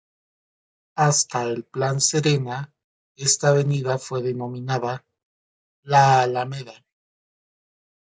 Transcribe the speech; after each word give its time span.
Hasta 0.95 1.43
el 1.43 1.63
Plan 1.63 2.01
Serena 2.01 2.73
esta 3.15 3.49
avenida 3.49 3.99
fue 3.99 4.23
denominada 4.23 5.05
"La 5.83 6.23
Alameda". 6.23 6.73